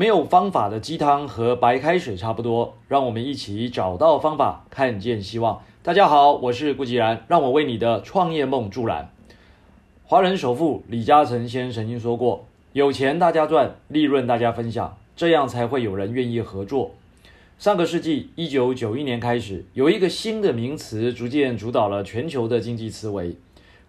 [0.00, 5.60] 没有方法的鸡汤和白开水差不多，让我们一起找到方法，看见希望。
[5.82, 9.10] 大家好，我是顾吉然，让我为你的创业梦助燃。
[10.04, 16.92] 华人首富李嘉诚先生曾经说过：“有钱大家赚，利润大家分享，这样才会有人愿意合作。”
[17.60, 23.36] 上个世纪一九九一年开始，有一个新的名词逐渐主导了全球的经济思维。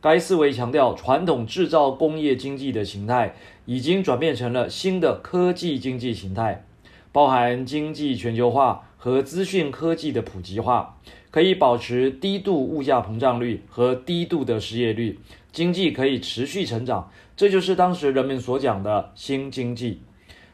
[0.02, 6.66] 该思维强调，传统制造工业经济的形态已经转变成了新的科技经济形态，
[7.12, 10.98] 包含经济全球化和资讯科技的普及化，
[11.30, 15.20] 可以保持低度物价膨胀率和低度的失业率，
[15.52, 20.02] 经济可以持续成长，这就是当时人们所讲的新经济。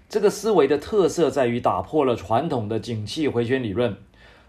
[0.09, 3.95] 这个思维的特色在于打破了传统的景气回旋理论。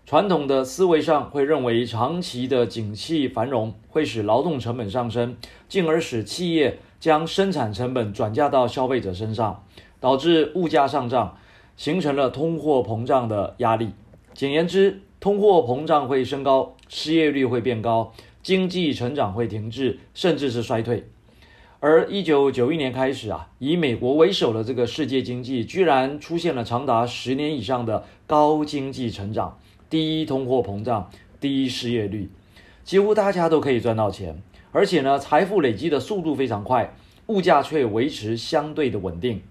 [0.08, 5.36] 传统的思维上会认为，长期的景气繁荣会使劳动成本上升，
[5.68, 9.62] 进而使企业将生产成本转嫁到消费者身上，
[10.00, 11.36] 导致物价上涨，
[11.76, 13.90] 形成了通货膨胀的压力。
[14.32, 21.06] 简言之，通货膨胀会升高，失业率会变高，经济成长会停滞，甚至是衰退。
[21.80, 29.58] 而一九九一年开始啊，以美国为首的这个世界经济居然出现了长达十年以上的高经济成长。
[29.90, 32.30] 低通货膨胀，低失业率，
[32.84, 36.94] 几乎大家都可以赚到钱，而且呢，财富累积的速度非常快，
[37.28, 39.42] 物价却维持相对的稳定。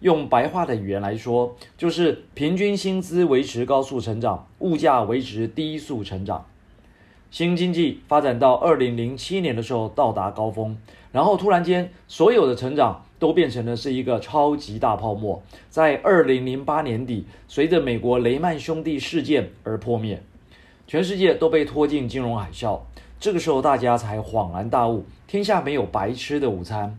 [0.00, 6.44] 用白话的语言来说，就是平均薪资维持高速成长，物价维持低速成长。
[7.30, 10.76] 新经济发展到二零零七年的时候到达高峰，
[11.12, 13.05] 然后突然间所有的成长。
[13.18, 20.22] 都变成了是一个超级大泡沫，在二零零八年底，随着美国雷曼兄弟事件而破灭，
[20.86, 22.80] 全世界都被拖进金融海啸。
[23.18, 26.98] 这个时候，大家才恍然大悟：天下没有白吃的午餐。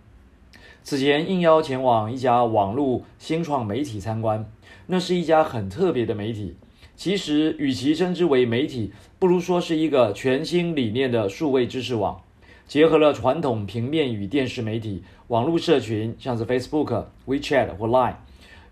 [0.83, 4.49] 此前应邀前往一家网络新创媒体参观，
[4.87, 6.55] 那是一家很特别的媒体。
[6.95, 12.19] 其实，与其称之为媒体，不如说是一个全新理念的数位知识网。
[12.67, 18.15] 结合了传统平面与电视媒体、网络社群，像是 Facebook、WeChat 或 Line、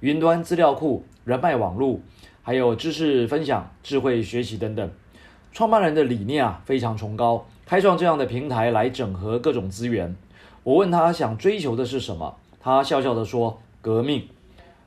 [0.01, 2.01] 云端资料库、人脉网络，
[2.41, 4.91] 还有知识分享、智慧学习等等。
[5.53, 10.13] 创办人的理念啊非常崇高，开创这样的平台来整合各种资源。
[10.63, 14.27] 我问他想追求的是什么，他笑笑地说：“革命。”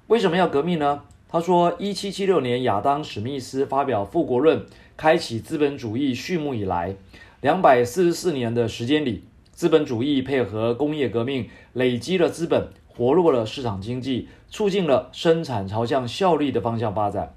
[0.09, 1.03] 为什么要革命呢？
[1.31, 4.61] 他说：“一七七六年亚当·史密斯发表《富国论》，
[4.99, 6.95] 开启资本主义序幕以来。”
[7.41, 9.23] 两百四十四年的时间里，
[9.53, 17.33] 资本主义配合工业革命，累积了资本，活络了市场经济，促进了生产朝向效率的方向发展，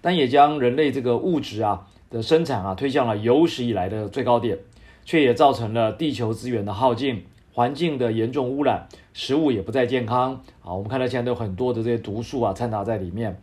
[0.00, 4.56] 但也将人类这个物质啊的生产啊推向了有史以来的最高点，
[5.04, 10.72] 却也造成了地球资源的耗尽，环境的严重污染，食物也不再健康啊。
[10.74, 13.42] 我们看到现在都有很多的这些毒素啊掺杂在里面，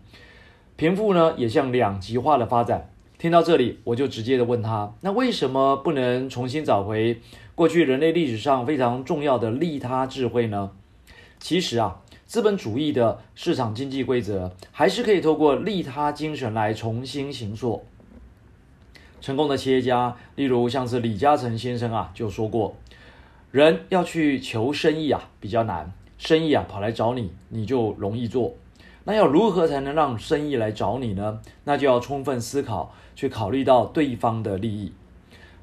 [0.78, 2.90] 贫富呢也向两极化的发展。
[3.20, 7.20] 听到这里，我就直接的问他：那为什么不能重新找回
[7.56, 10.70] 过去人类历史上非常重要的利他智慧呢？
[11.40, 17.84] 其实啊，资本主义的市场经济规则还是可以透过利他精神来重新形塑。
[19.20, 22.76] 成功的企业家，例如像是李嘉诚先生啊，就说过：
[23.50, 28.54] 人要去求生意啊，比较难；生意啊跑来找你，你就容易做。
[29.08, 31.40] 那要如何才能让生意来找你呢？
[31.64, 34.92] 那就要充分思考，去考虑到对方的利益。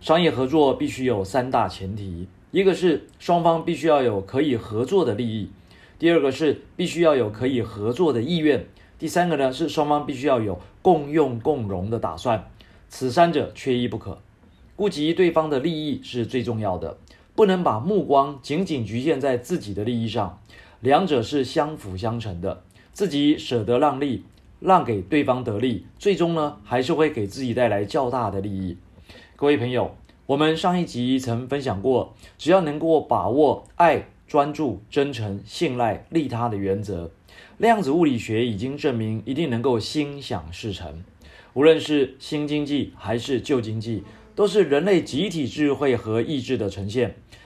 [0.00, 5.50] 商业合作必须有三大前提：一个是双方必须要有可以合作的利益；
[5.98, 8.60] 第二个是必须要有可以合作的意愿；
[8.98, 12.50] 第三个呢是双方必须要有共用共荣的打算。
[12.88, 14.18] 此三者缺一不可。
[14.74, 16.96] 顾及对方的利益是最重要的，
[17.34, 20.40] 不能把目光仅仅局限在自己的利益上，
[20.84, 22.62] 两者是相辅相成的。
[22.92, 24.22] 自己舍得让利，
[24.60, 28.76] 让给对方得利，最终呢，还是会给自己带来较大的利益。
[29.34, 29.96] 各位朋友，
[30.26, 37.10] 我们上一集曾分享过，只要能够把握爱、专注、真诚、信赖、利他的原则，
[37.56, 41.02] 量子物理学已经证明一定能够心想事成。
[41.54, 44.02] 无论是新经济还是旧经济，
[44.34, 47.16] 都是人类集体智慧和意志的呈现。